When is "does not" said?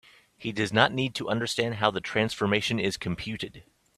0.51-0.91